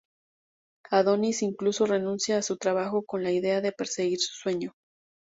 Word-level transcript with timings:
Adonis 0.89 1.43
incluso 1.43 1.85
renuncia 1.85 2.39
a 2.39 2.41
su 2.41 2.57
trabajo 2.57 3.03
con 3.05 3.21
la 3.21 3.29
idea 3.31 3.61
de 3.61 3.71
perseguir 3.71 4.19
su 4.19 4.33
sueño. 4.33 4.73